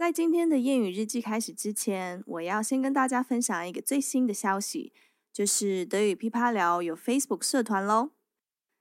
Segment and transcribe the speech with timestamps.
[0.00, 4.94] 在今天的谚语日记开始之前，我要先跟大家分享一个最新的消息，
[5.30, 8.12] 就是德语噼啪聊有 Facebook 社团喽。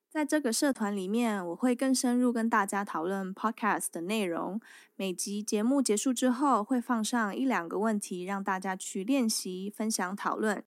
[0.10, 4.62] 在这个社团里面，我会更深入跟大家讨论 Podcast 的内容。
[4.96, 10.64] 每集节目结束之后，会放上一两个问题，让大家去练习、分享、讨论。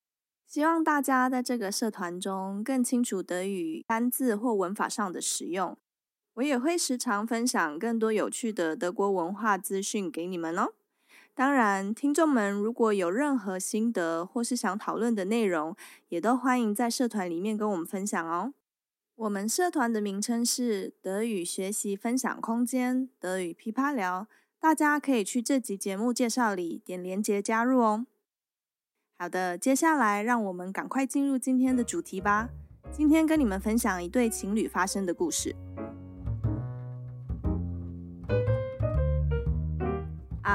[0.47, 5.79] 希望大家在这个社团中更清楚德语单字或文法上的使用。
[6.35, 10.73] 我也会时常分享更多有趣的德国文化资讯给你们哦。
[11.35, 15.75] 当然，听众们如果有任何心得或是想讨论的内容，
[16.09, 18.53] 也都欢迎在社团里面跟我们分享哦。
[19.17, 24.27] 我们社团的名称是德语学习分享空间——德语噼啪聊，
[24.59, 28.07] 大家可以去这集节目介绍里点连结加入哦。
[29.19, 32.49] 好的，接下来让我们赶快进入今天的主题吧。
[32.91, 35.55] 今天跟你们分享一对情侣发生的故事。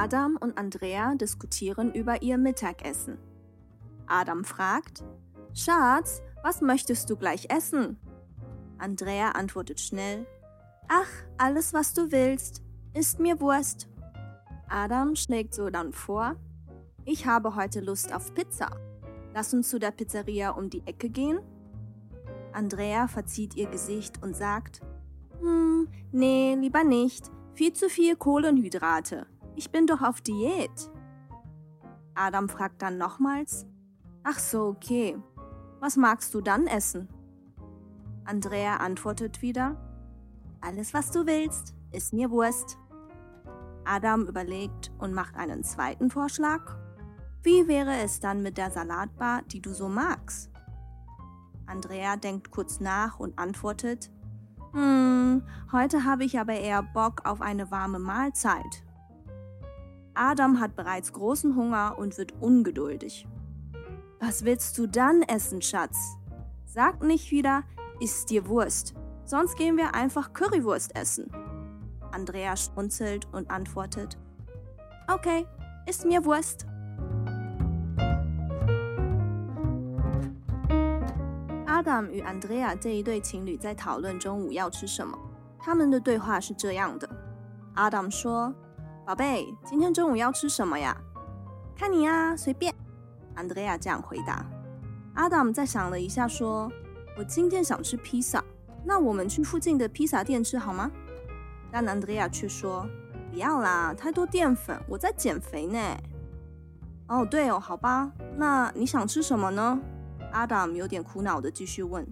[0.07, 3.17] Adam und Andrea diskutieren über ihr Mittagessen.
[4.05, 5.03] Adam fragt:
[5.53, 7.97] Schatz, was möchtest du gleich essen?
[8.77, 10.25] Andrea antwortet schnell:
[10.87, 12.63] Ach, alles, was du willst,
[12.93, 13.89] ist mir Wurst.
[14.69, 16.37] Adam schlägt so dann vor:
[17.03, 18.69] Ich habe heute Lust auf Pizza.
[19.33, 21.39] Lass uns zu der Pizzeria um die Ecke gehen.
[22.53, 24.79] Andrea verzieht ihr Gesicht und sagt:
[25.41, 27.29] Hm, nee, lieber nicht.
[27.55, 29.27] Viel zu viel Kohlenhydrate.
[29.57, 30.91] Ich bin doch auf Diät.
[32.13, 33.65] Adam fragt dann nochmals,
[34.23, 35.17] ach so, okay.
[35.79, 37.09] Was magst du dann essen?
[38.23, 39.75] Andrea antwortet wieder,
[40.61, 42.77] alles was du willst, ist mir Wurst.
[43.83, 46.77] Adam überlegt und macht einen zweiten Vorschlag.
[47.41, 50.51] Wie wäre es dann mit der Salatbar, die du so magst?
[51.65, 54.11] Andrea denkt kurz nach und antwortet,
[54.73, 55.41] hm,
[55.71, 58.83] heute habe ich aber eher Bock auf eine warme Mahlzeit.
[60.16, 63.26] Adam hat bereits großen Hunger und wird ungeduldig.
[64.20, 66.18] Was willst du dann essen, Schatz?
[66.66, 67.64] Sag nicht wieder,
[67.98, 68.94] isst dir Wurst,
[69.24, 71.30] sonst gehen wir einfach Currywurst essen.
[72.12, 74.18] Andrea schmunzelt und antwortet,
[75.08, 75.46] okay,
[75.86, 76.66] ist mir Wurst.
[81.66, 85.18] Adam 与 Andrea 这一对情侣在讨论中午要吃什么。
[85.58, 87.08] 他们的对话是这样的：
[87.74, 88.54] Adam 说。
[89.07, 90.93] 宝贝，今天中午要吃什么呀？
[91.77, 92.75] 看你呀，随便。
[93.35, 94.45] 安德烈亚这样回答。
[95.13, 96.69] 阿当再想了一下，说
[97.17, 98.43] ：“我今天想吃披萨，
[98.83, 100.91] 那我们去附近的披萨店吃好吗？”
[101.71, 102.85] 但安德烈亚却说
[103.31, 105.79] ：“不要啦，太多淀粉，我在减肥呢。”
[107.07, 109.79] 哦，对哦，好吧，那你想吃什么呢？
[110.33, 112.05] 阿当有点苦恼的继续问。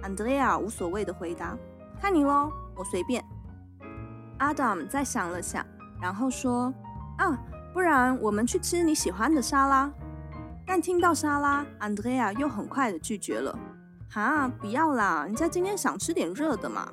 [0.00, 1.54] 安德烈亚无所谓的回答
[2.00, 3.22] ：“看你喽，我随便。”
[4.40, 5.62] 阿当再想了想。
[6.00, 6.72] 然后说
[7.18, 7.38] ：“啊，
[7.72, 9.90] 不然我们去吃你喜欢的沙拉。”
[10.66, 13.56] 但听到沙拉，安德烈亚又很快的拒绝了。
[14.10, 16.88] “哈，不要啦，人家今天想吃点热的嘛。”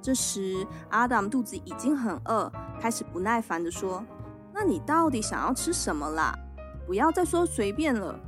[0.00, 4.04] 这时，阿当肚子已经很饿，开始不耐烦的说
[4.54, 6.32] ：“那你到底想要吃什么啦？
[6.86, 8.18] 不要再说随便了，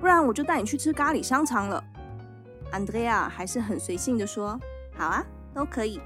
[0.00, 1.82] 不然我就带你去吃咖喱香肠了。”
[2.72, 4.58] 安德烈亚还是很随性的说
[4.98, 5.24] ：“好啊，
[5.54, 6.00] 都可以，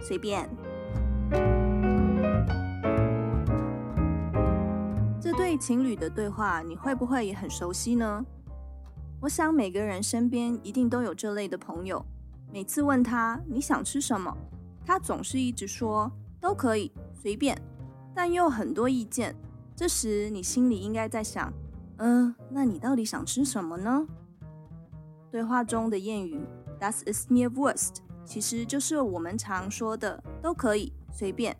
[0.00, 0.48] 随便。”
[5.58, 8.24] 情侣的对话，你会不会也很熟悉呢？
[9.20, 12.04] 我想每个人身边一定都有这类的朋友。
[12.52, 14.34] 每次问他你想吃什么，
[14.86, 16.10] 他总是一直说
[16.40, 17.60] 都可以，随便，
[18.14, 19.34] 但又很多意见。
[19.74, 21.52] 这时你心里应该在想，
[21.98, 24.06] 嗯，那你到底想吃什么呢？
[25.30, 26.40] 对话中的谚语
[26.80, 31.56] “That's ist mir worst” 其实就是我们常说的都可以，随便。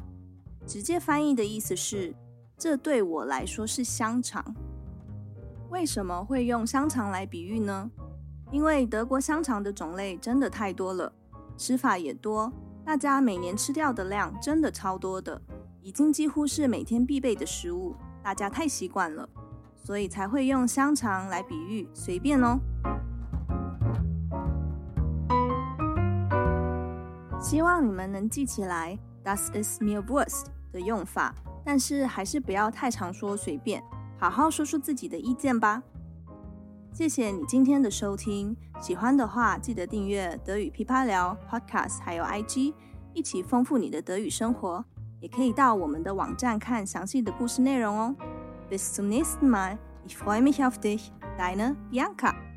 [0.67, 2.15] 直接翻译的意思是。
[2.59, 4.45] 这对我来说是香肠。
[5.71, 7.89] 为什么会用香肠来比喻呢？
[8.51, 11.13] 因为德国香肠的种类真的太多了，
[11.57, 12.53] 吃法也多，
[12.85, 15.41] 大家每年吃掉的量真的超多的，
[15.83, 17.95] 已经几乎是每天必备的食物，
[18.25, 19.29] 大家太习惯了，
[19.77, 22.59] 所以才会用香肠来比喻随便哦。
[27.41, 31.33] 希望你们能记起来，Das ist mir Wurst 的用法。
[31.69, 33.85] 但是还是不要太常说随便，
[34.19, 35.83] 好好说说自己的意见吧。
[36.95, 42.73] 谢谢你今天的收听，喜欢的话记得订阅德语噼啪聊 Podcast，还有 IG，
[43.13, 44.83] 一起丰富你的德语生活。
[45.21, 48.17] 也可以到我们的网站看详细的故事内容哦。
[48.71, 49.77] Bis zum nächsten Mal.
[50.07, 51.11] Ich freue mich auf dich.
[51.37, 52.48] Deine Bianca.